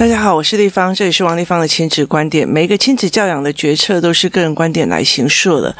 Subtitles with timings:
[0.00, 2.48] 大家好，我是立芳，这里是王立芳的亲子观点。
[2.48, 5.76] 每一个亲子教养的决策都是个人观点来形塑的。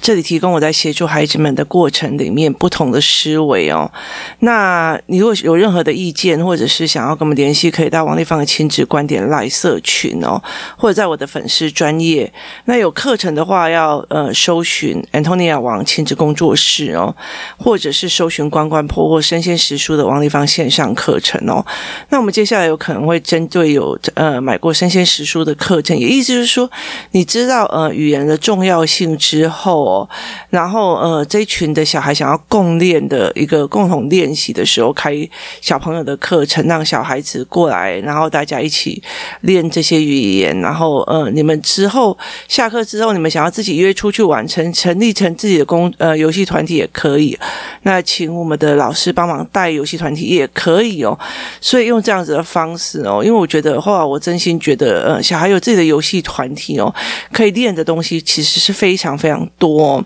[0.00, 3.90] 这里提供我在协助孩子们的过程里面不同的思维哦。
[4.38, 10.40] 那你如果有任何的意见，或者是想要跟我们联系，可以到王立芳的亲子观点来社群哦，
[10.78, 12.32] 或者在我的粉丝专业。
[12.66, 17.12] 那有课程的话要，呃搜寻 Antonia 王亲子工作室哦，
[17.56, 21.66] 或者是搜寻关关破或生鲜时书的王立芳线上课程哦。
[22.10, 23.63] 那我们接下来有可能会针对。
[23.64, 26.70] 会有呃买过生鲜时书的课程，也意思是说，
[27.12, 30.08] 你知道呃语言的重要性之后哦，
[30.50, 35.16] 然后呃这一群的小孩想要共练的一个共同练习的时候，开
[35.62, 39.02] 小朋友的课程，让小孩子过来，然后大家一起
[39.40, 42.14] 练这些语言，然后呃你们之后
[42.46, 47.38] 下课之后，你们想要自己约出去完成，成立成自己的工呃游戏团体也可以，
[47.84, 51.18] 那请我们的老师帮忙带游戏团体也可以哦，
[51.62, 53.48] 所以用这样子的方式哦，因为我。
[53.54, 56.92] 觉得话，我真心觉得，呃，小孩有自己的游戏团体哦，
[57.32, 60.04] 可以练的东西其实是非常非常多。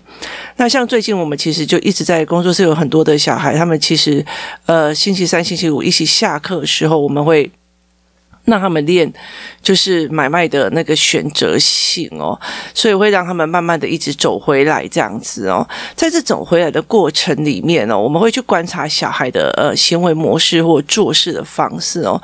[0.57, 4.23] 那像最近我们其实就一直在工作室有很多的小孩，他们其实
[4.67, 7.49] 呃星期三、星期五一起下课的时候，我们会。
[8.45, 9.11] 让他们练，
[9.61, 12.39] 就是买卖的那个选择性哦，
[12.73, 15.67] 所以会让他们慢慢的一直走回来这样子哦。
[15.95, 22.19] 在这走回来的过程里面呢，我们会去观察小孩的呃行为模式或做事的方式哦。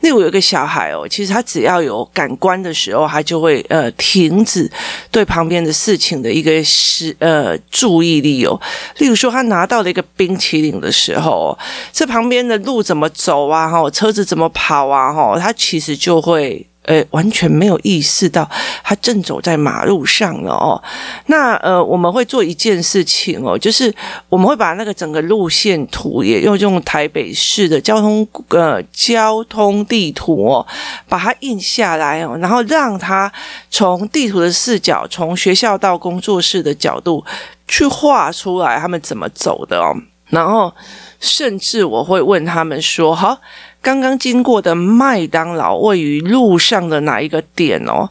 [0.00, 4.70] 例如有一个小孩哦，其实他只要有感官的时候，他就会呃停止
[5.10, 8.58] 对旁边的事情的一个是呃注意力哦。
[8.98, 11.58] 例如说，他拿到了一个冰淇淋的时候，
[11.92, 13.68] 这旁边的路怎么走啊？
[13.68, 15.12] 哈，车子怎么跑啊？
[15.12, 15.52] 哈，他。
[15.56, 18.48] 其实就会，呃，完全没有意识到
[18.84, 20.80] 他正走在马路上了哦。
[21.26, 23.92] 那呃，我们会做一件事情哦，就是
[24.28, 30.66] 我们会把那个整个路线图也用用台北市的交通呃交通地图哦，
[31.08, 33.32] 把它印下来哦，然后让他
[33.70, 37.24] 从地图的视角，从学校到工作室的角度
[37.66, 39.90] 去画出来他们怎么走的哦。
[40.28, 40.72] 然后
[41.20, 43.36] 甚至我会问他们说：“好。”
[43.86, 48.10] 刚刚经过的麦当劳位于路上的哪一个点哦？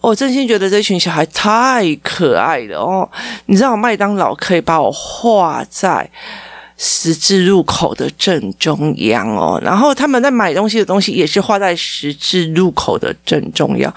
[0.00, 3.08] 我真心觉得这群小孩太可爱了哦！
[3.46, 6.10] 你知道麦当劳可以把我画在
[6.76, 13.94] 十字路口的正中央哦，然后他们在买东西的东西也是画在十字路口的正中央。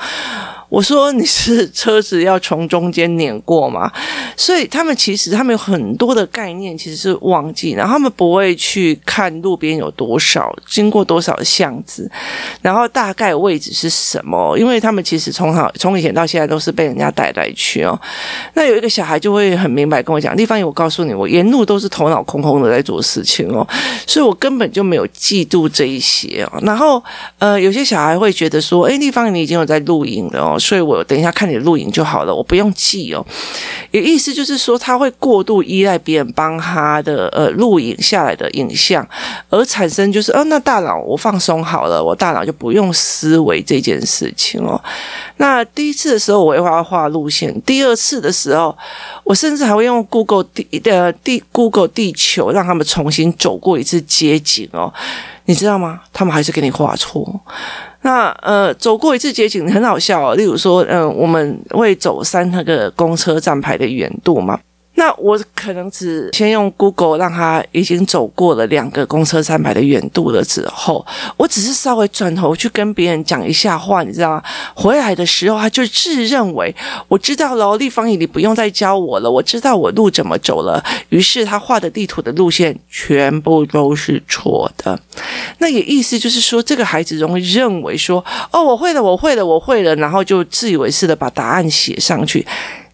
[0.69, 3.91] 我说你是车子要从中间碾过吗？
[4.35, 12.09] 所以他们其实他们有很多的概念其实是忘记，然后他们不会去看路边有多少经过多少巷子，
[12.61, 14.57] 然后大概位置是什么？
[14.57, 17.99] 因为他们其实从好从以前到现在都是被人家带来去哦。
[18.55, 23.65] 那有一个小孩就会很明白跟我讲，丽芳姨，我告诉你，我沿路都是头脑空空的在做事情哦，
[24.05, 26.59] 所以我根本就没有记住这一些哦。
[26.63, 27.01] 然后
[27.39, 30.54] 呃，有些小孩会觉得说，诶，丽芳姨，你已经有在录影了哦。
[30.59, 33.25] 所以我等一下看你的录影就好了，我不用记哦。
[33.91, 39.07] 也意思就是说，他会过度依赖别人帮他的呃录影下来的影像，
[39.49, 44.81] 而产生就是，哦，那大脑我放松好了，我大脑就不用思维这件事情哦。
[45.37, 48.75] 那第一次的时候，我会画画路线；第二次的时候，
[49.23, 54.93] 我甚至还会用 Google 地呃地 Google 地球让他们重新走过一次街景哦。
[55.45, 56.01] 你知道吗？
[56.11, 57.41] 他们还是给你画错。
[58.01, 60.35] 那呃，走过一次街景很好笑哦。
[60.35, 64.59] 例如说，嗯、我们会走三那个公车站牌的远度嘛。
[64.95, 71.05] 那我可能只先用 Google 让他已经走过了两个公车站牌的远度了之后，
[71.37, 74.43] 我只是稍微转头去跟别人讲一下话，你知道吗？
[74.73, 76.73] 回来的时候他就自认为
[77.07, 80.83] 我知道了，丽芳姨你不用再教我了，我知道我路怎么走了。
[81.09, 84.99] 于是他画的地图的路线全部都是错的。
[85.57, 92.45] 那也意思就是说，这个孩子容易认为说，哦，我会了，我会了，我会了，然后就自以为是的把答案写上去。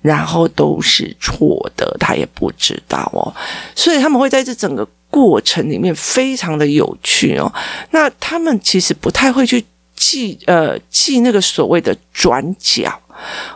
[0.01, 3.33] 然后都是错的，他也不知道哦，
[3.75, 7.51] 所以他们会在这整个过程里面非常的有趣哦。
[7.91, 9.63] 那他们其实不太会去
[9.95, 12.99] 记，呃，记那个所谓的转角。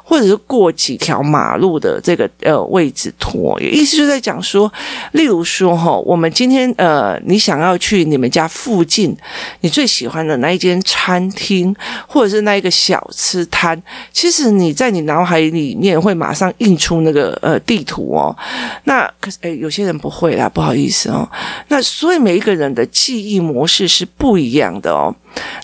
[0.04, 4.72] 或者是过几条马路的这个呃位置图，意思就在讲说，
[5.14, 9.16] 例如说哈，我们今天呃，你想要去你们家附近
[9.62, 11.76] 你最喜欢的那一间餐厅，
[12.08, 13.82] 或者是那一个小吃摊，
[14.12, 18.36] 其实你在你脑海里面会马上印出那个呃地图哦。
[18.84, 21.28] 那可是诶，有些人不会啦，不好意思哦。
[21.68, 25.14] 那所以每一个人的记忆模式是不一样的哦。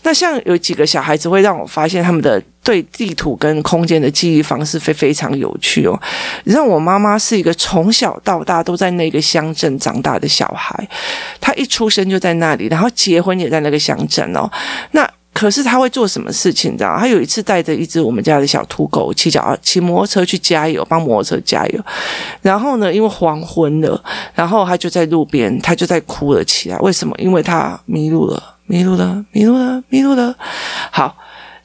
[0.04, 6.00] 那像有几个小孩子会让我发现他们的对地图跟空间的记忆方式会非常有趣哦。
[6.44, 10.88] 你知道我妈妈是一个从小到大都在那个乡镇长大的小孩，
[11.40, 14.50] 她一出生就在那里，然后结婚也在那个乡镇哦。
[14.92, 16.74] 那可是他会做什么事情？
[16.74, 16.98] 你知道？
[16.98, 21.82] 他有一次带着一只我们家的小土狗骑脚骑摩托车去加油，帮摩托车加油。
[22.42, 24.04] 然后呢，因为黄昏了，
[24.36, 26.78] 然后他就在路边，他就在哭了起来。
[26.80, 27.16] 为什么？
[27.18, 30.36] 因为他迷路了，迷路了，迷路了，迷路了。
[30.92, 31.16] 好。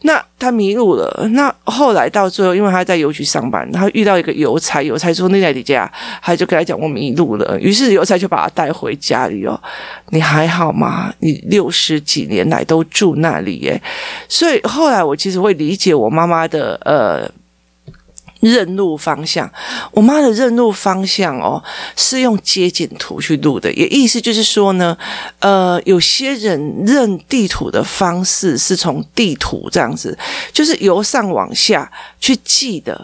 [0.02, 1.28] 那他迷路了。
[1.32, 5.90] 那后来到最后，因为他在邮局上班，他遇到一个邮差，邮差说：“那在你家？”
[6.22, 9.60] 他就跟他讲：“我迷路了。”于是邮差就把他带回家里哦。
[10.10, 11.12] 你还好吗？
[11.20, 13.80] 你六十几年来都住那里耶。
[14.28, 17.30] 所以后来我其实会理解我妈妈的呃。
[18.40, 19.50] 认路方向，
[19.92, 21.62] 我妈的认路方向哦，
[21.96, 24.96] 是用街景图去录的，也意思就是说呢，
[25.38, 30.16] 呃，有些人认地图的方式是从地图这样子，
[30.52, 31.90] 就是由上往下
[32.20, 32.94] 去记的；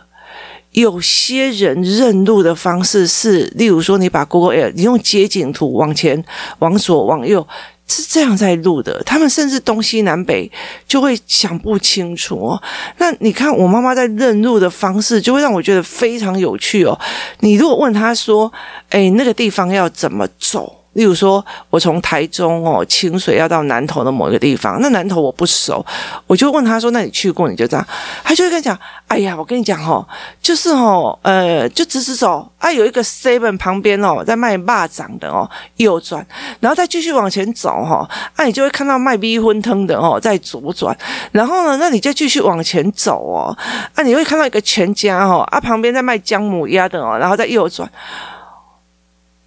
[0.72, 6.22] 有些人认路的方式是，例如说，你把 Google Air，你用街景图往前、
[6.58, 7.46] 往左、往右。
[7.86, 10.50] 是这样在录的，他们甚至东西南北
[10.86, 12.62] 就会想不清楚哦。
[12.98, 16.98] 那你看我妈妈在认路的方式，就会让我觉得非常有趣哦。
[17.40, 18.50] 你如果问她说
[18.90, 25.84] ：“哎，那个地方要怎么走？”例如说，我从台中哦清水要到南投的某一个地方，那南投我不熟，
[26.26, 27.86] 我就问他说：“那你去过？”你就这样，
[28.22, 28.78] 他就会跟你讲
[29.08, 30.06] ：“哎呀，我跟你讲哦，
[30.42, 36.24] 就是哦，呃，就直直走啊，有一个 seven 旁边哦，在卖蚂蚱的哦，右转，
[36.60, 38.06] 然后再继续往前走哈，
[38.36, 40.94] 啊，你就会看到卖逼婚汤的哦，在左转，
[41.32, 43.56] 然后呢，那你就继续往前走哦，
[43.94, 47.90] 啊，你会看到一个全家哦，啊，旁边在卖姜母鸭的哦，然后再右转。”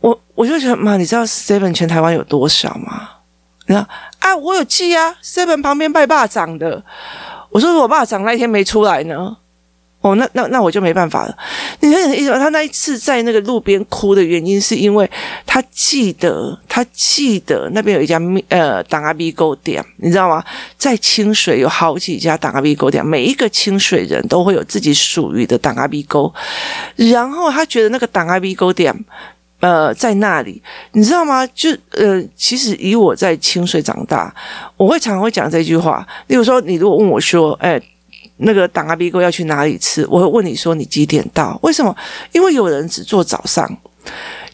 [0.05, 3.09] 我我就觉得妈，你知道 Seven 全台湾有多少吗？
[3.65, 3.87] 你知道
[4.19, 6.83] 啊，我有记啊，Seven 旁边拜霸长的。
[7.49, 9.35] 我说我霸长那一天没出来呢，
[10.01, 11.35] 哦，那那那我就没办法了。
[11.79, 15.09] 你很意思，他那一次在那个路边哭的原因，是因为
[15.43, 20.43] 他记得，他记得那边有一家呃档仔米糕店，你知道吗？
[20.77, 26.31] 在清水有好几家档仔米糕店，每一个清水人都会有自己属于的档仔米糕，
[26.95, 28.93] 然后他觉得那个档仔米糕店。
[29.61, 30.61] 呃，在那里，
[30.91, 31.47] 你知道吗？
[31.47, 34.31] 就呃，其实以我在清水长大，
[34.77, 36.05] 我会常常会讲这句话。
[36.27, 37.81] 例如说，你如果问我说，哎，
[38.37, 40.05] 那个档仔米糕要去哪里吃？
[40.07, 41.57] 我会问你说，你几点到？
[41.63, 41.95] 为什么？
[42.33, 43.67] 因为有人只做早上，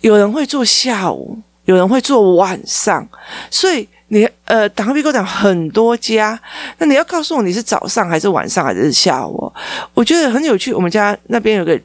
[0.02, 3.06] 有人会做下午，有人会做晚上，
[3.50, 6.40] 所以你呃，档仔米糕讲很多家，
[6.78, 9.52] 那你要告诉我你是早上还是晚上还是下午？
[9.94, 10.72] 我觉得很有趣。
[10.72, 11.78] 我们家那边有个。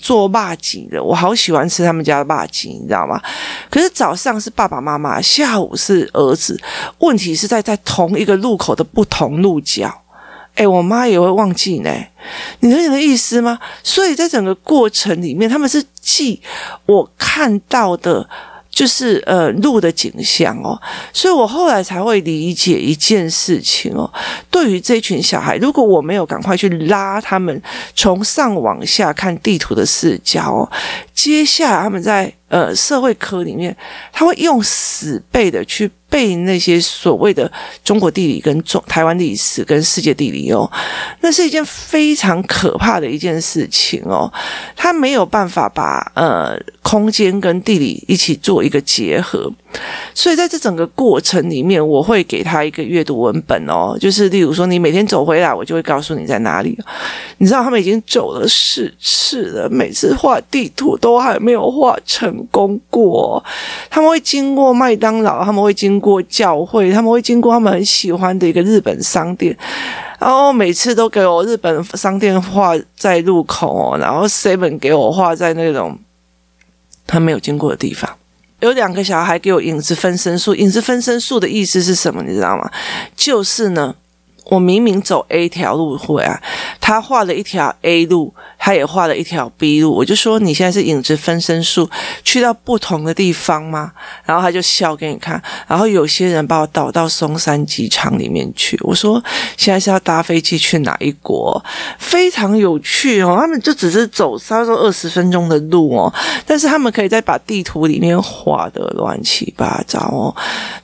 [0.00, 3.20] 做麻糬的，我好喜欢吃他们家的麻糬，你知道吗？
[3.70, 6.60] 可是早上是爸爸妈妈，下午是儿子。
[6.98, 10.02] 问题是在在同一个路口的不同路角，
[10.54, 11.90] 哎，我妈也会忘记呢。
[12.60, 13.58] 你懂你的意思吗？
[13.82, 16.40] 所以在整个过程里面，他们是记
[16.86, 18.28] 我看到的。
[18.78, 20.80] 就是呃路的景象哦，
[21.12, 24.08] 所以我后来才会理解一件事情哦。
[24.52, 27.60] 对于这群小孩，如果我没有赶快去拉他们
[27.96, 30.70] 从上往下看地图的视角哦，
[31.12, 33.76] 接下来他们在呃社会科里面，
[34.12, 35.90] 他会用死背的去。
[36.10, 37.52] 背那些所谓的
[37.84, 40.66] 中国地理跟中台湾历史跟世界地理哦，
[41.20, 44.32] 那是一件非常可怕的一件事情哦。
[44.74, 49.52] 他没有办法把呃空间跟地理一起做一个结合，
[50.14, 56.74] 所以在这整个过程里面，我会给他一个阅读文本哦，就是例如说你每天走回来，我就会告诉你在哪里。
[57.36, 63.44] 你知道他们已经走了四次了，每次画地图都还没有画成功过。
[63.90, 65.98] 他们会经过麦当劳，他们会经。
[65.98, 69.56] 过教会，他们会经过他们很喜欢的一个日本商店，
[70.20, 75.98] 然后每次都给我日本商店画在路口，然后 seven 给我画在那种
[77.04, 78.08] 他没有经过的地方。
[78.60, 82.22] 有两个小孩给我影子分身术，影子分身术的意思是什么？
[82.22, 82.70] 你知道吗？
[83.16, 83.96] 就是呢。
[84.50, 86.42] 我明明走 A 条路回来，
[86.80, 89.92] 他画了一条 A 路，他也画了一条 B 路。
[89.92, 91.88] 我就说，你现在是影子分身术，
[92.24, 93.92] 去到不同的地方吗？
[94.24, 95.40] 然后他就笑给你看。
[95.66, 98.78] 然后有些人把我导到松山机场里面去。
[98.82, 99.22] 我说，
[99.56, 101.64] 现在是要搭飞机去哪一国？
[101.98, 103.36] 非常有趣哦。
[103.40, 106.12] 他们就只是走差不多二十分钟的路哦，
[106.44, 110.34] 但是他们可以再把地图里面画的乱七八糟哦。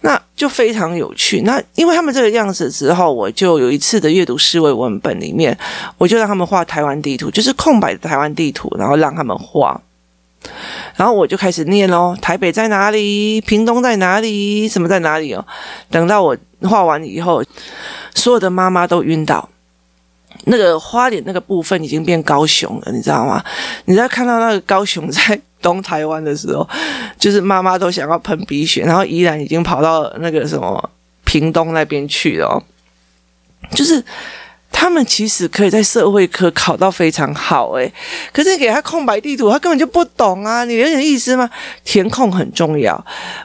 [0.00, 0.21] 那。
[0.37, 1.43] 就非常有趣。
[1.43, 5.57] 那因为他们这个样子之后，我就有一次的阅读思维文本里面，
[5.97, 9.80] 我就让他们画台湾地图，就是空白的台湾地图，然后让他们画。
[10.94, 13.40] 然后我就开始念喽：台北在哪里？
[13.40, 14.68] 屏东在哪里？
[14.68, 15.42] 什么在哪里哦？
[15.90, 17.42] 等到我画完以后，
[18.14, 19.49] 所有的妈妈都晕倒。
[20.44, 23.42] 那个花脸那个部分已经变高雄了，你知道吗？
[23.87, 25.40] 你在看到那个高雄在。
[25.64, 26.68] 东台湾的时候，
[27.18, 30.90] 就是妈妈都想要喷鼻血，然后依然已经跑到那个什么
[31.25, 32.62] 屏东那边去了。
[33.71, 34.04] 就是。
[34.76, 37.90] 他们其实可以在社会科考到非常好，诶，
[38.33, 40.64] 可是你给他空白地图，他根本就不懂啊！
[40.64, 41.49] 你有点意思吗？
[41.85, 43.02] 填空很重要，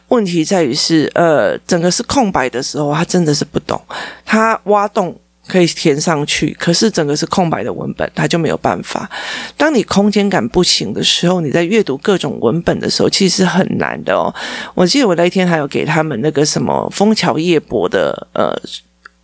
[0.09, 3.79] 问题在于是，呃，整个是空白的时候，他真的是不懂。
[4.25, 5.15] 他挖洞
[5.47, 9.09] 可以填上去，可是整个是空白的文本，他就没有办法。
[9.55, 14.33] 当你空间感不行的时候，你在阅读各种文本的时候，其实是很难的哦。
[14.73, 18.53] 我记得我那一天还有给他们那个什么枫桥夜泊的呃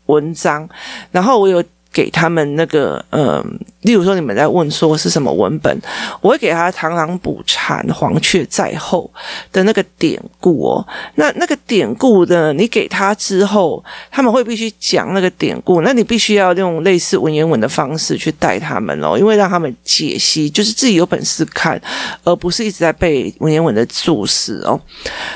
[0.06, 0.70] 文章，
[1.12, 1.62] 然后我有。
[1.96, 3.42] 给他们那个，嗯、
[3.84, 5.74] 例如说你们在问说是什么文本，
[6.20, 9.10] 我会给他螳螂捕蝉，黄雀在后
[9.54, 10.86] 的那个典故哦。
[11.16, 21.82] 那那个典故呢，你给他之后，他们会必须讲那个典故，那你必须要用类似文言文的方式去带他们哦，因为让他们解析，就是自己有本事看，
[22.26, 24.78] 而不是一直在背文言文的注释哦。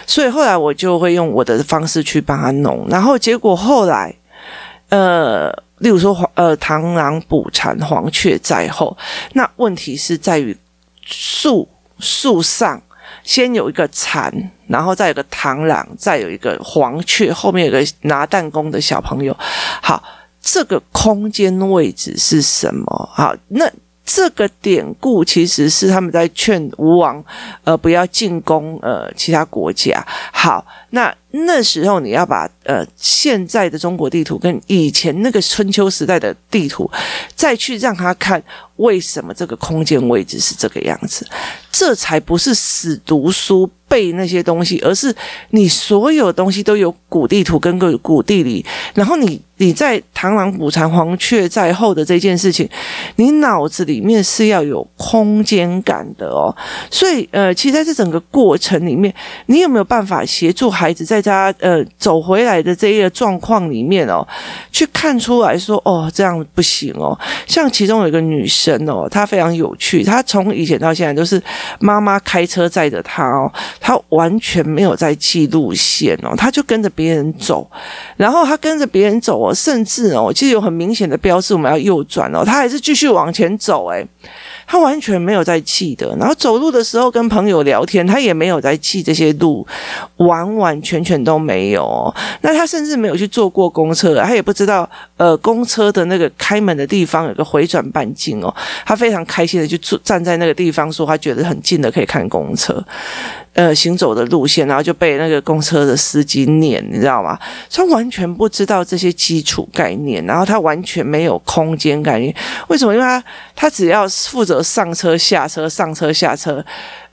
[0.05, 4.13] 所以后来我就会用我的方式去帮他弄，然后结果后来，
[4.89, 5.49] 呃。
[5.79, 8.95] 例如说，呃，螳螂捕蝉，黄雀在后。
[9.33, 10.55] 那问题是在于
[11.01, 11.67] 树
[12.00, 12.81] 树上
[13.24, 14.31] 先有一个蝉，
[14.67, 19.36] 然后再有个螳螂，再有一个黄雀，后面有个拿弹弓的小朋友。
[19.81, 20.03] 好，
[20.41, 23.09] 这个空间位置是什么？
[23.13, 23.69] 好，那。
[24.11, 27.23] 这个典故其实是他们在劝吴王，
[27.63, 30.03] 呃，不要进攻呃其他国家。
[30.31, 36.89] 好，那那时候你要把呃现在的中国地图跟以前那个春秋时代的地图，
[37.35, 38.41] 再去让他看
[38.77, 41.27] 为什么这个空间位置是这个样子，
[41.71, 43.69] 这才不是死读书。
[43.89, 45.11] 背那些东西，而是
[45.49, 48.63] 你所有东西都有古地图跟个古地理，
[48.93, 52.67] 然后你你在螳螂捕蝉，黄雀在后的这件事情，
[53.17, 56.55] 你脑子里面是要有空间感的哦。
[56.89, 59.13] 所以呃，其实在这整个过程里面，
[59.47, 64.25] 你有没有办法协助孩子在他呃走回来的这一个状况里面哦，
[64.71, 67.17] 去看出来说哦这样不行哦。
[67.45, 71.41] 像其中有一个女生哦，她非常有趣，她从以前到现在都是
[71.79, 73.51] 妈妈开车载着她哦。
[73.79, 77.69] 她完全没有在记路线哦，她就跟着别人走，
[78.15, 84.06] 然后她跟着别人走哦，甚至哦，其实有很明显的标志，我们要右转哦，它还是继续往前走，诶。
[84.71, 89.65] 他完全没有在记的，然后走路的时候跟朋友聊天，他也没有在记这些路，
[90.17, 92.13] 完完全全都没有。
[92.41, 98.55] 那他甚至没有去坐过公车，他也不知道呃公车的那个开门的地方有个回转半径哦。
[98.85, 102.85] 他非常开心的就坐站在那个地方，说他觉得很近的可以看公车，
[103.53, 107.39] 呃行走的路线，然后就被那个公车的司机撵，你知道吗？
[107.71, 112.31] 他完全不知道这些基础概念，然后他完全没有空间概念。
[112.67, 112.93] 为什么？
[112.93, 113.23] 因为他
[113.55, 114.58] 他只要负责。
[114.61, 116.63] 上车下车，上车下车，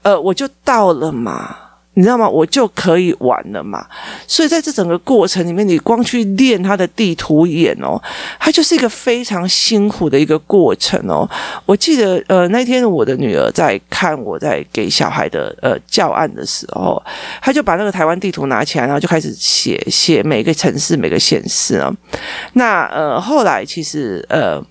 [0.03, 1.57] 呃，我就到了嘛，
[1.95, 2.29] 你知道吗？
[2.29, 3.87] 我就可以玩了嘛。
[4.29, 8.01] 所以在这整个过程里面，你光去练他的地图眼哦，
[8.39, 11.29] 它就是一个非常辛苦的一个过程哦。
[11.65, 17.03] 我记得呃那天我的女儿在看我在给小孩的呃教案的时候，
[17.41, 21.91] 她就把那个台湾地图拿起来，然后就开始写写每个城市每个县市啊。
[22.53, 24.63] 那呃后来其实呃。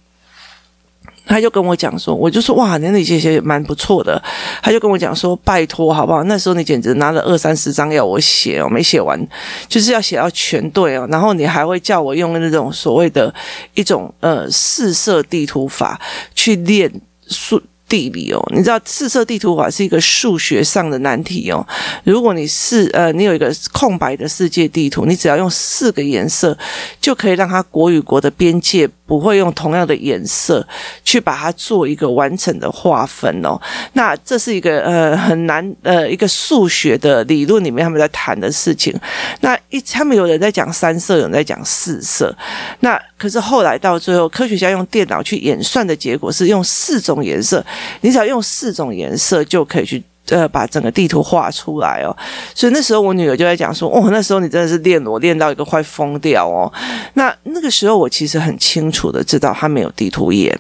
[1.26, 4.22] 他就跟我讲说，我就说哇，你那些写蛮不错的。
[4.62, 6.24] 他就跟我讲说，拜托好不好？
[6.26, 9.20] 那时候你简直拿了二三十张要我写哦，没写完，
[9.68, 11.08] 就是要写到全对哦。
[11.10, 13.34] 然后你还会叫我用那种所谓的
[13.74, 16.00] 一种呃四色地图法
[16.34, 16.92] 去练
[17.28, 17.62] 数。
[17.88, 21.66] 地理哦，你知道四色地图法是一个数学上的难题哦。
[22.04, 26.58] 如果你是呃，你有一个空白的世界地图，你只要用四个颜色，
[27.00, 30.68] 就可以让它国与国的边界不会用同样的颜色
[31.04, 33.60] 去把它做一个完整的划分哦。
[33.94, 38.94] 那这是一个呃很难呃一个数学的理论里面他们在谈的事情。
[39.42, 42.36] 那一他们有人在讲三色，有人在讲四色。
[42.80, 47.64] 那可是后来到最后，科学家用电脑去演算的结果是用四种颜色。
[48.02, 52.16] 你只要用四种颜色就可以去呃把整个地图画出来哦，
[52.54, 56.72] 所以那时候我女儿就在讲说，哦，那时候你真的是练我练到一个快疯掉哦。
[57.14, 60.58] 那那个时候我其实很清楚的知道她没有地图眼，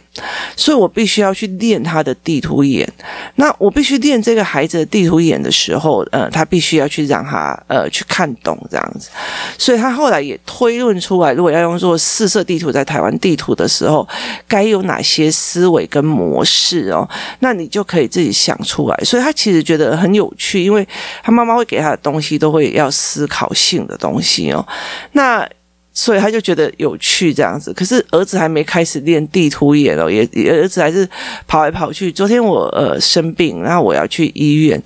[0.55, 2.87] 所以我必须要去练她的地图眼。
[3.35, 9.09] 那我必须练这个孩子的地图眼的时候，呃，他必须要去让他呃去看懂这样子。
[9.57, 14.07] 所以他后来也推论出来，如果要用做四色地图在台湾地图的时候，
[14.47, 17.07] 该有哪些思维跟模式哦。
[17.39, 20.87] 那你就可以自己想出来，所以他其实觉得很有趣，因为
[21.23, 24.65] 他妈妈会给他的东西都会要思考性的东西哦。
[25.13, 25.47] 那
[25.97, 31.07] 所以他就觉得有趣这样子，可是儿子还没开始练地图眼哦，也也儿子还是
[31.47, 32.11] 跑来跑去。
[32.11, 34.79] 昨天我呃生病，然后我要去医院，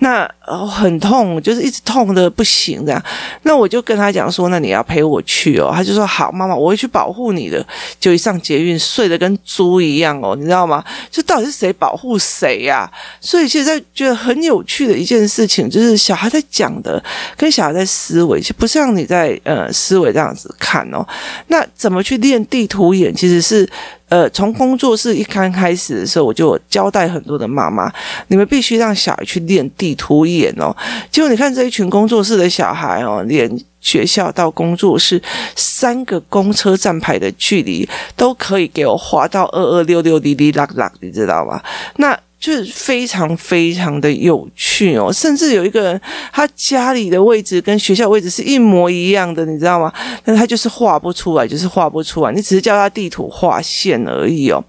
[0.00, 3.02] 那哦很痛，就是一直痛的不行这样。
[3.44, 5.72] 那我就跟他讲说，那你要陪我去哦。
[5.74, 7.66] 他就说好，妈妈，我会去保护你的。
[7.98, 10.84] 就一上捷运睡得跟猪一样哦，你知道吗？
[11.10, 12.90] 就到底是谁保护谁呀？
[13.18, 17.02] 所以现在觉得很有趣的一件事情，就是小孩在讲的
[17.34, 20.49] 跟小孩在思维，就不像你在呃思维这样子。
[20.58, 21.06] 看哦，
[21.48, 23.14] 那怎么去练地图眼？
[23.14, 23.68] 其实是，
[24.08, 27.92] 呃，从工作室一刚开始的时候，我就交代很多的妈妈，
[28.28, 30.74] 你们必须让小孩去练地图眼哦。
[31.10, 35.20] 结果你看这一群工作室的小孩哦，连学校到工作室
[35.56, 41.62] 三个公车站牌的距离都可以给我划到二二六六滴滴啦啦，你知道吗？
[41.96, 42.18] 那。
[42.40, 46.00] 就是非常非常的有趣哦，甚至有一个人，
[46.32, 49.92] 他家里的位置跟学校位置是一模一样的，你知道吗？
[50.24, 54.64] 但他就是画不出来，就是画不出来，你只是叫他地图画线而已哦。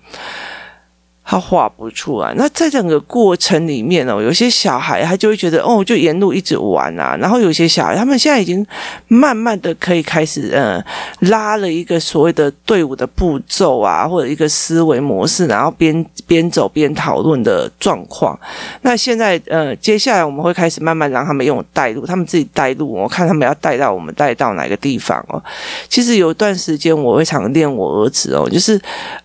[1.32, 2.34] 他画不出来。
[2.36, 7.16] 那在整个过程里面哦，有些小孩他就会觉得哦，就沿路一直玩啊。
[7.22, 8.66] 然后有些小孩，他们现在已经
[9.08, 10.84] 慢慢的可以开始呃，
[11.30, 18.38] 拉了一个所谓的队伍的步骤啊，或者一个思维模式，然后边边走边讨论的状况。
[18.82, 22.92] 那现在呃，接下来我们会开始慢慢让他们用带路，他们自己带路。
[22.92, 25.42] 我看他们要带到我们带到哪个地方哦。
[25.88, 28.78] 其实有一段时间我会常练我儿子哦，就是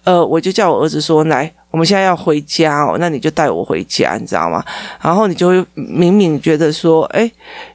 [0.05, 1.53] 呃，我就叫我儿子说来。
[1.77, 4.65] 我们现在要回家哦，那你就带我回家，你知道吗？
[4.99, 7.31] 然后你就会明明觉得说，哎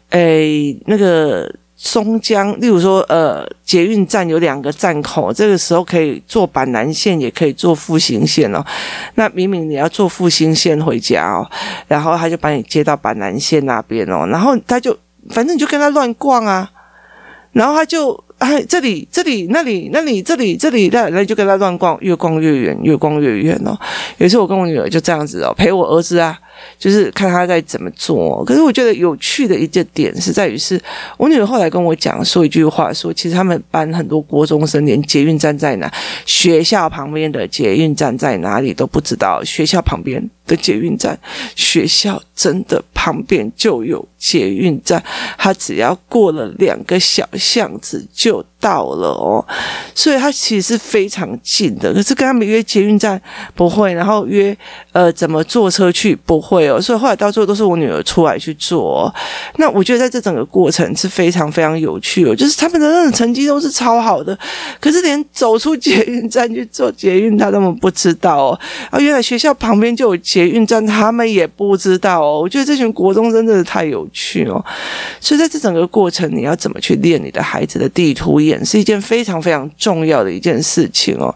[0.10, 0.42] 哎，
[0.88, 8.66] 那个松江，例如说，呃，捷运站有两个站口，这个时候可以坐板南线，也可以坐复兴线哦。
[9.14, 11.48] 那明明你要坐复兴线回家哦，
[11.88, 14.98] 然后他就把你接到板南线那边哦，然后他就
[15.30, 16.68] 反正你就跟他乱逛啊，
[17.52, 18.20] 然后他就。
[18.42, 23.78] 哎，这里、这里、那里、那里、这里、这里，那那就跟他乱逛，越逛越远，越逛越远哦。
[24.18, 26.40] 有一次我跟我女儿就这样子哦，陪我儿子啊。
[26.78, 30.82] 就是看他在怎么做，可是我觉得有趣的一个点是在于，是
[31.18, 35.92] 我女儿后来跟我讲说一句话，说其实他们班很多国中生连捷运站在哪、
[36.26, 39.44] 学校旁边的捷运站在哪里都不知道。
[39.44, 41.18] 学校旁边的捷运站，
[41.56, 45.04] 学校真的旁边就有捷运站，
[45.38, 49.44] 他只要过了两个小巷子就到了哦，
[49.94, 51.94] 所以他其实是非常近的。
[51.94, 53.22] 可是跟他们约捷运站
[53.56, 54.56] 不会，然后约
[54.94, 56.70] 呃怎么坐车去不会。
[56.70, 59.14] 哦，所以后来到最后都是我女儿出来去做哦。
[59.58, 64.38] 那我觉得在这整个过程是非常非常有趣哦，就是他们的那种成绩都是超好的，
[64.80, 68.60] 可是连走出捷运站去做捷运，他都不知道哦。
[68.92, 72.40] 啊，原来学校旁边就有捷运站，他们也不知道哦。
[72.42, 74.64] 我觉得这群国中真的是太有趣哦。
[75.20, 81.34] 所以在这整个过程，你要怎么去练你的孩子的地图演，是一件非常非常重要的一件事情哦。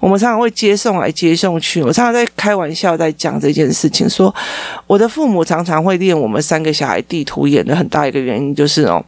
[0.00, 4.34] 我们常常会接送来接送去，我常常在开玩笑在讲这件事情，说。
[4.86, 9.04] 我的父母常常会练我们三个小孩地图演的很大一个原因就是哦，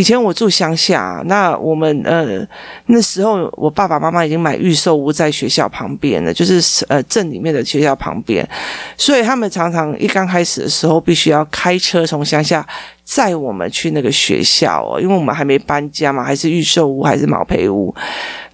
[0.00, 2.40] 以前我住乡下，那我们呃
[2.86, 8.48] 那时候我爸爸妈妈已经买预售屋在学校旁边了，就是呃镇里面的学校旁边，
[8.96, 12.66] 所以他们常常一刚开始的时候必须要开车从乡下
[13.04, 17.94] 载我们去那个学校哦，因为我们还没搬家嘛，还是预售屋还是毛坯屋，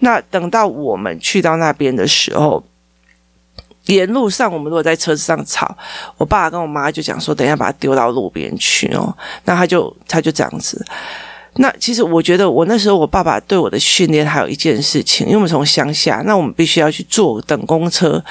[0.01, 2.61] 那等到我们去到那边的时候。
[3.87, 5.79] 沿路上，我们如果在车子上吵，
[6.17, 9.17] 我爸跟我妈就讲说，等一下把他丢到路边去哦。
[9.45, 10.85] 那他就他就这样子。
[11.59, 18.23] 那其实我觉得，我那时候我爸爸对我的训练还有一件事情，因为我们从乡下，那我们必须要去坐等公车。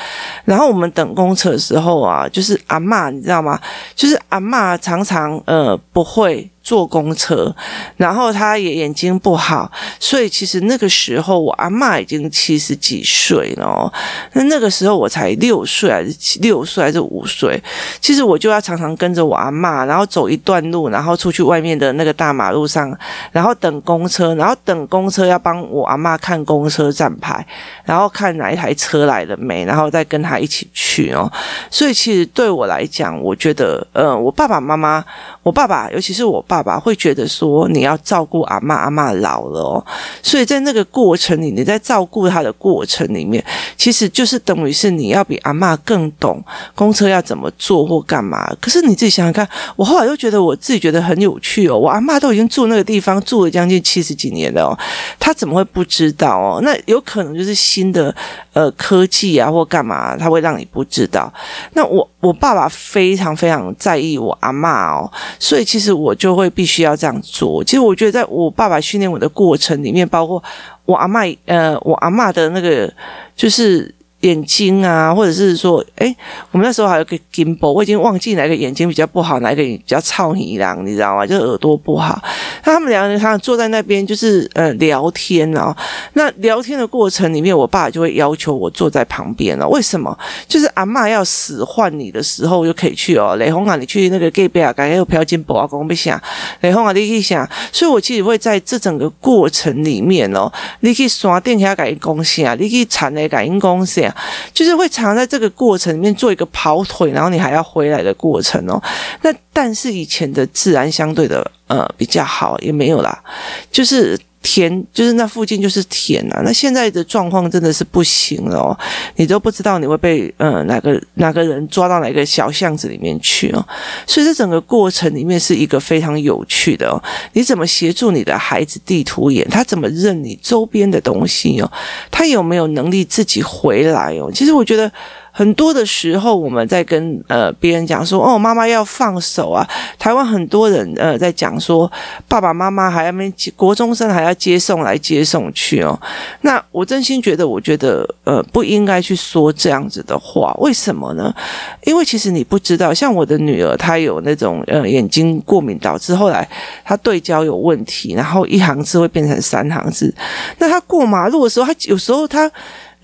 [0.44, 3.60] 然后我们等公车的时候啊，就是阿嬷，你知道吗？
[3.96, 6.50] 就是阿嬷常常呃不会。
[6.66, 7.56] 坐公车，
[7.96, 13.94] 然后他也眼睛不好，所以其实那个时候我阿嬷已经七十几岁了。
[14.34, 17.62] 那那个时候我才六岁还是六岁还是五岁，
[18.02, 22.92] 其实我就要常常跟着我阿嬷，然后走一段路，然后出去外面的那个大马路上，
[23.32, 27.46] 然后等公车，然后等公车要帮我阿嬷看公车站牌，
[27.84, 31.32] 然后看哪一台车来了没，然后再跟他一起去哦。
[31.70, 35.06] 所以其实对我来讲，我觉得，呃，我爸爸妈妈，
[35.44, 36.55] 我爸爸，尤其是我爸。
[36.56, 39.86] 爸爸会觉得说，你要照顾阿嬷，阿嬷老了哦，
[40.24, 43.44] 所以在那个过程里，你在照顾他的过程里面，
[43.76, 46.42] 其实就是等于是你要比阿嬷更懂
[46.74, 48.50] 公车要怎么坐或干嘛。
[48.62, 51.78] 可是你自己想想看，我后来又觉得我自己觉得很有趣哦。
[51.78, 54.80] 我阿嬷都已经住那个地方住了将近七十几年了哦，
[55.20, 56.62] 他怎么会不知道哦？
[56.64, 58.16] 那有可能就是新的
[58.54, 61.32] 呃科技啊或干嘛，他会让你不知道。
[61.74, 67.64] 那我我爸爸非常非常在意我阿嬷哦，所以其实我就会必须要这样做。
[67.64, 70.44] 其实我觉得在我爸爸训练我的过程里面，包括
[70.86, 72.92] 我阿嬷呃我阿嬷的那个
[73.36, 73.94] 就是。
[74.26, 76.16] 眼睛啊，或者是说，诶，
[76.50, 81.28] 我们那时候还有个金箔，我已经忘记哪个眼睛比较不好，哪个比较臭耳郎，你知道吗？
[81.28, 82.20] 就耳朵不好。
[82.64, 85.76] 那他们两个人，他坐在那边，就是呃聊天哦。
[86.14, 89.68] 那聊天的过程里面，我爸就会要求我坐在旁边了。
[89.70, 90.18] 为什么？
[90.48, 93.36] 就是阿嬷要使唤你的时候，就可以去哦。
[93.36, 96.20] 雷红啊，你去那个隔壁啊，刚才有飘金箔啊，讲不响。
[96.62, 97.48] 雷红啊，你去想。
[97.72, 104.15] 所以我其实会在这整个过程里面哦，你去刷电下感应公司啊，你去产的感应公司啊。
[104.54, 108.82] 就是会常在这个过程里面做一个跑腿，然后你还要回来的过程哦。
[109.22, 113.24] 那但是以前的治安相对的呃比较好，也没有啦，
[113.72, 114.20] 就是。
[114.46, 118.78] 田就是那附近就是田啊，那现在的状况真的是不行了哦，
[119.16, 123.68] 你都不知道你会被呃哪个哪个人抓到哪个小巷子里面去哦，
[124.06, 127.02] 所以这整个过程里面是一个非常有趣的哦，
[127.34, 131.72] 你怎么协助你的孩子地图眼，他怎么认你周边的东西哦，
[132.12, 134.32] 他有没有能力自己回来哦？
[134.32, 134.92] 其实我觉得。
[135.38, 139.68] 很多的时候，我们在跟呃别人讲说，哦，妈妈要放手啊。
[140.00, 141.92] 台湾很多人呃在讲说，
[142.26, 146.00] 爸爸妈妈还要没国中生还要接送来接送去哦。
[146.44, 150.54] 那我真心觉得，我觉得呃不应该去说这样子的话。
[150.60, 151.36] 为什么呢？
[151.84, 156.48] 因为其实你不知道，像我的女儿，她有那种呃眼睛过敏，导致后来
[156.86, 160.16] 她对焦有问题，然后一行字会变成三行字。
[160.60, 162.50] 那她过马路的时候，她有时候她。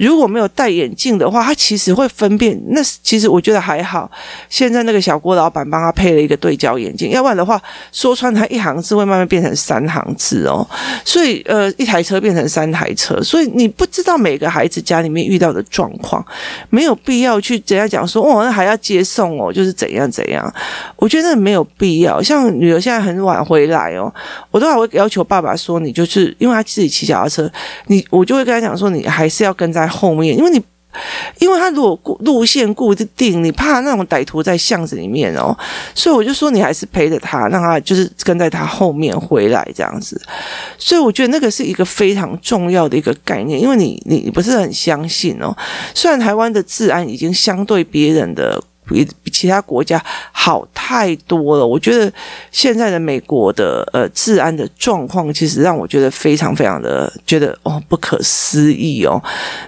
[0.06, 2.60] 如果没有戴眼镜的话，他其实会分辨。
[2.70, 4.10] 那其实我觉得还好。
[4.50, 7.62] 现在那个小郭老板帮他配了一个对焦眼镜，要不然的话，
[7.92, 10.68] 说穿他一行字会慢慢变成三行字哦。
[11.06, 13.22] 所以呃，一台车变成三台车。
[13.22, 16.26] 所以你不知道每个孩子家里面遇到的状况，
[16.72, 20.52] 没有必要去怎样讲说哦，那还要接送哦，就是怎样怎样。
[20.96, 22.20] 我觉得没有必要。
[22.20, 24.12] 像女儿现在很晚回来哦，
[24.50, 27.52] 我都还会要求爸爸说，你就是因为他自己骑脚踏车，
[27.86, 29.91] 你我就会跟他讲说，你还是要跟在。
[29.92, 30.62] 后面，因为你，
[31.40, 35.56] 因为他如果路线固定，你怕那种歹徒在巷子里面哦，
[35.94, 40.20] 所以我就说你还是陪着他，让他就是跟在他后面回来这样子。
[40.78, 45.56] 所以我觉得那个是一个非常重要的一个概念，因为你你不是很相信哦。
[45.94, 48.64] 虽然台湾的治安已经相对别人的。
[48.92, 51.66] 比比其他国家好太多了。
[51.66, 52.12] 我觉得
[52.52, 59.22] 现在的美国的呃治安的状况，其实让我觉得非常非常的觉得哦不可思议哦。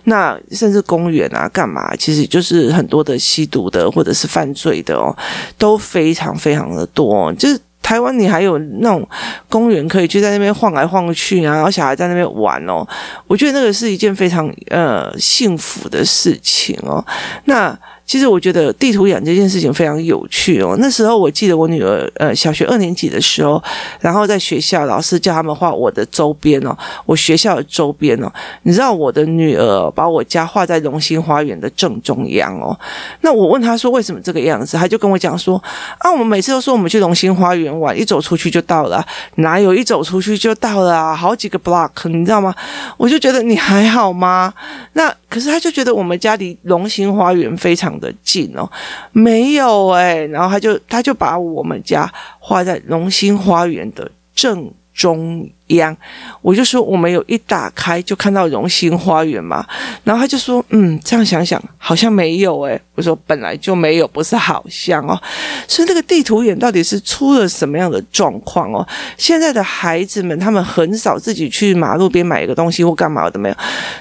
[0.05, 5.15] 那甚至公园啊干嘛，其实就是很多的吸毒的或者是犯罪的哦，
[5.57, 7.31] 都非常非常的多。
[7.33, 9.07] 就是台湾你还有那种
[9.49, 12.87] 公园可以去在那边晃来晃去啊，然后小孩在那边玩哦。
[13.27, 17.03] 我觉得那个是一件非常呃幸福的事情哦。
[17.45, 17.77] 那。
[18.05, 20.75] 其实我觉得地图养这件事情非常有趣哦。
[20.79, 23.61] 那时候我记得我女儿呃小学二年级的时候，
[23.99, 28.31] 然后在学校老师叫他们画我的周边哦，我学校的周边哦。
[28.63, 32.77] 你知道我的女儿把我家画在龙兴花园的正中央哦。
[33.21, 35.61] 那我问她说为什么这个样子，她就跟我讲说
[35.97, 39.03] 啊，我们每次都说我们去龙兴花园玩，一走出去就到了，
[39.35, 41.15] 哪有一走出去就到了啊？
[41.15, 42.53] 好几个 block，你知道吗？
[42.97, 44.53] 我就觉得你还好吗？
[44.93, 48.69] 那可是她就觉得我们家离龙兴花园非常的近哦，
[49.11, 55.95] 没有哎，然后他就他就把我们家画在龙兴花园的正中央，
[56.41, 59.65] 我就说我们有一打开就看到荣兴花园嘛，
[60.03, 62.79] 然后他就说嗯，这样想想好像没有诶。
[62.95, 65.19] 我说本来就没有，不是好像哦，
[65.67, 68.87] 所以那个地图眼到底是出了什么样的状况哦？
[69.17, 73.55] 现在的孩子们他们很少自己去马路边买一个东西或干嘛的没有，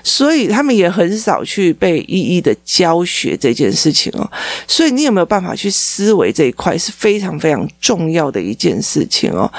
[0.05, 4.31] 所以他们也很少去被一一的教学这件事情哦，
[4.69, 9.51] 所以你有没有办法去思维这一块是非常非常重要的一件事情哦。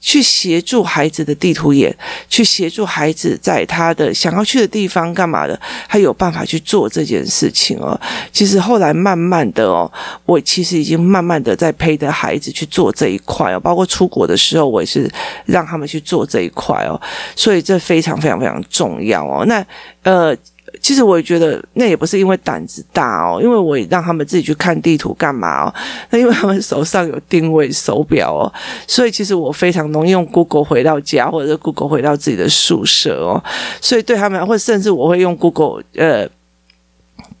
[0.00, 1.94] 去协助孩子的地图眼，
[2.28, 5.58] 去协助孩子在他的想要去的地方干嘛的，
[5.88, 7.98] 他有办法去做这件事情哦。
[8.32, 9.90] 其实后来慢慢的哦，
[10.24, 15.10] 我其实已经慢慢的在陪着孩子去做这一块哦，包括出国的时候，我也是
[15.46, 17.00] 让他们去做这一块哦。
[17.34, 19.44] 所以这非常非常非常重要哦。
[19.46, 19.64] 那
[20.02, 20.36] 呃。
[20.80, 25.74] 其实我也觉得那也不是因为胆子大哦，因为我也让他们自己去看地图干嘛哦？
[26.10, 28.52] 那因为他们手上有定位手表哦，
[28.86, 33.42] 所以其实我非常容易用 Google 回到家，或者是 Google 回到自己的宿舍哦。
[33.80, 36.28] 所以对他们，或甚至我会用 Google 呃。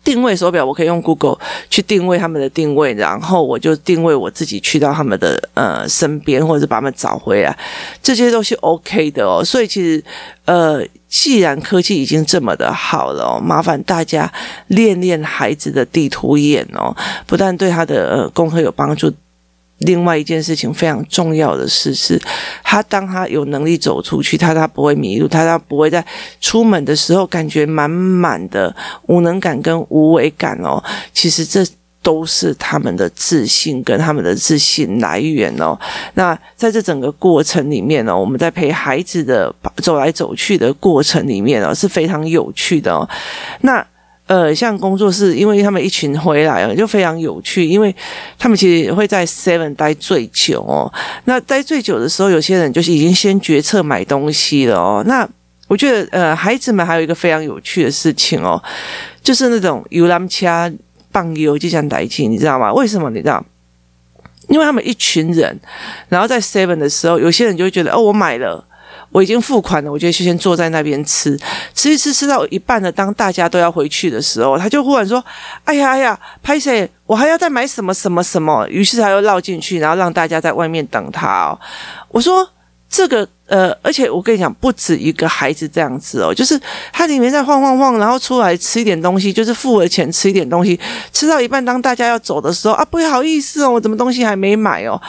[0.04, 7.56] 定位手表，我可以用 Google 去定位他们的定位，然后我就定位我自己去到他们的呃身边，或者是把他们找回来，
[8.02, 9.44] 这些都是 OK 的哦。
[9.44, 10.02] 所以其实
[10.46, 14.32] 呃，既然科技已经这么的好了，麻烦大家
[14.68, 19.12] 练练孩子的地图眼哦，不但对他的呃功课有帮助。
[19.78, 22.20] 另外一件事情非常重要的事是，
[22.64, 26.04] 他当他有能力走出去，他他不会迷路，他他不会在
[26.40, 28.74] 出门的时候感觉满满的
[29.06, 30.82] 无能感跟无为感哦。
[31.12, 31.64] 其实这
[32.02, 35.78] 都是他们的自信跟他们的自信来源哦。
[36.14, 43.08] 那在这整个过程里面呢，我们在陪孩子的走来走去的过程里面哦，是非常有趣的哦。
[43.60, 43.86] 那。
[44.28, 47.64] 呃，像工作室，因为他们一群回来了，就非常有趣。
[47.64, 47.94] 因为
[48.38, 50.92] 他们其实会在 Seven 待最久哦。
[51.24, 55.02] 那待最久的时候，有些人就是已经先决策买东西了哦。
[55.06, 55.26] 那
[55.66, 58.62] 我觉得，呃，孩子们还有一个非常有趣的事情哦，
[59.22, 60.70] 就是那种游览车
[61.10, 62.70] 棒游就像来进，你知道吗？
[62.74, 63.08] 为什么？
[63.08, 63.42] 你知道？
[64.48, 65.58] 因为他们一群人，
[66.10, 68.62] 然后在 Seven 的时候，有些人就会觉得，哦，我买了。
[69.10, 71.38] 我已经付款了，我就先坐在那边吃，
[71.74, 72.92] 吃一吃，吃到一半的。
[72.92, 75.24] 当大家都要回去的时候，他就忽然说
[75.64, 81.58] ：“哎呀哎呀，拍谢，我还要再买什么什么什么。”于是他又绕进去，然后让大家在外面等他哦。
[82.08, 82.48] 我说
[82.88, 86.60] ：“这个呃，而且我跟你讲，不止一个孩子这样子哦，就是
[86.92, 90.78] 他里面在晃晃晃，然后出来吃一点东西，就是付了钱吃一点东西，
[91.12, 95.00] 吃到一半，当大家要走的时候啊，不好意思哦，我怎么东西还没买哦。”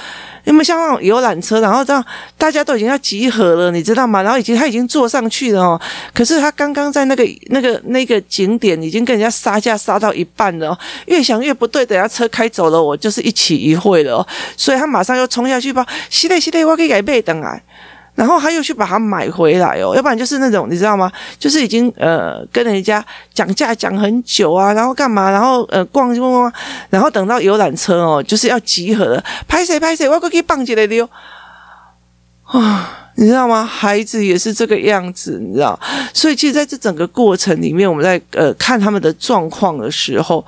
[0.45, 2.03] 有没有像那种游览车，然后这样
[2.35, 4.23] 大家都已经要集合了，你知道吗？
[4.23, 5.79] 然后已经他已经坐上去了哦，
[6.11, 10.75] 可是他刚刚在那个那个那个景点已经跟人家杀价杀到一半了，
[11.05, 17.59] 越想越不对，等下车开走了，我就是一起一会了哦，所以他马上又冲下去吧，系列系列，我可以改背等啊。
[18.19, 21.09] 然后他又去把它买回来哦，要不然就是那种你知道吗？
[21.39, 23.03] 就是已经呃跟人家
[23.33, 25.31] 讲价讲很久啊，然后干嘛？
[25.31, 26.53] 然后呃逛逛逛，
[26.89, 31.09] 然后等到游览车哦，就是要集合了，拍谁拍谁，我可以棒起来溜
[32.43, 33.08] 啊。
[33.19, 33.65] 你知道吗？
[33.65, 35.77] 孩子也是这个样子，你知道。
[36.13, 40.43] 所以其实在这整个过程里面，我们在呃看他们的状况的时候，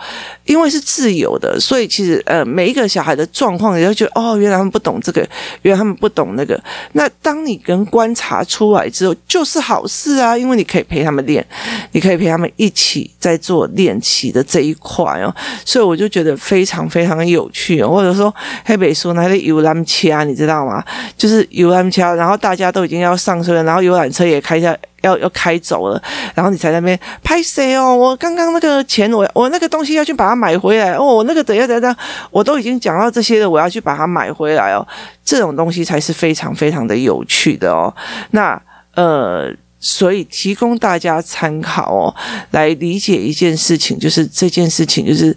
[0.46, 5.28] 因为是自由的，所以其实呃每一个小孩的状况，你要觉得哦，原来他们不懂这个，
[5.64, 6.58] 原来他们不懂那个。
[6.94, 11.46] 那当你跟观察出来之后，就是好事啊，因为你可以陪他们练，
[11.92, 15.36] 你可以陪他们一起在做练习的这一块哦。
[15.66, 17.90] 所以我就觉得非常非常有趣哦。
[17.90, 20.82] 或者说黑北说那个游览车，你知道吗？
[21.18, 22.61] 就是游览车，然后大家。
[22.62, 26.02] 家都已经要上车了，然后游览车也开下要要开走了，
[26.36, 27.96] 然后你才在那边拍谁哦？
[27.96, 31.04] 我刚刚那个钱，我我那个东西要去把它买回来哦。
[31.04, 31.98] 我那个怎样怎样，
[32.30, 34.88] 我都已经讲到这些了，我要去把它买回来哦。
[35.26, 37.94] 这种东西才是非常非常的有趣的哦。
[38.32, 38.62] 那
[38.94, 42.16] 呃，所以提供大家参考哦，
[42.52, 45.36] 来理解一件事情，就是这件事情就是。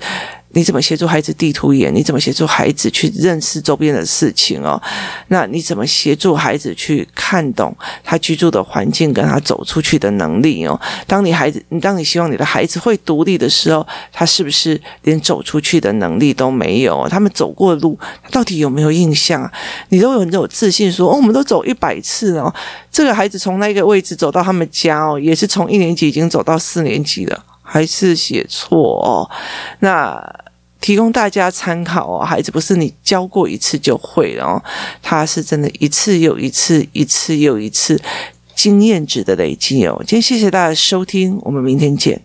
[0.55, 1.95] 你怎么协助孩子地图眼？
[1.95, 4.81] 你怎么协助孩子去认识周边的事情哦？
[5.29, 10.81] 那你怎么协助孩子去看懂他居住的环境，跟他走出去的能力哦？
[11.07, 17.07] 当你孩子，当你希望你的孩子会独立的时候，他是不是连走出去的能力都没有？
[17.09, 19.53] 他们走过的路，他到底有没有印象啊？
[19.89, 22.55] 你都有很有自信说哦，我们都走一百次哦。
[22.91, 29.29] 这个孩子从那个位置走到他们家哦，也是从一年级已经走到四年级了，还是写错哦？
[29.81, 30.23] 那。
[30.85, 34.63] 提供大家参考哦，孩子不是你教过一次就会哦，
[35.01, 37.99] 他是真的一次又一次，一次又一次
[38.55, 39.97] 经验值的累积哦。
[40.01, 42.21] 今天谢谢大家收听，我们明天见。